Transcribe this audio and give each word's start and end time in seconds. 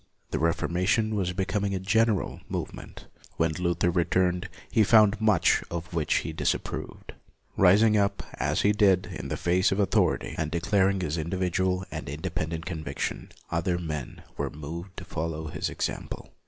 The 0.31 0.39
Reformation 0.39 1.13
was 1.13 1.31
becoming 1.31 1.75
a 1.75 1.79
general 1.79 2.39
movement. 2.49 3.05
When 3.37 3.51
Luther 3.51 3.91
returned, 3.91 4.49
he 4.71 4.83
found 4.83 5.21
much 5.21 5.61
of 5.69 5.93
which 5.93 6.15
he 6.25 6.33
disapproved. 6.33 7.13
Rising 7.55 7.97
up, 7.97 8.23
as 8.39 8.61
he 8.61 8.71
did, 8.71 9.05
in 9.05 9.27
the 9.27 9.37
face 9.37 9.71
of 9.71 9.79
author 9.79 10.15
ity, 10.15 10.33
and 10.39 10.49
declaring 10.49 11.01
his 11.01 11.19
individual 11.19 11.85
and 11.91 12.09
in 12.09 12.19
dependent 12.21 12.65
conviction, 12.65 13.31
other 13.51 13.77
men 13.77 14.23
were 14.37 14.49
moved 14.49 14.97
to 14.97 15.05
follow 15.05 15.49
his 15.49 15.69
example. 15.69 16.31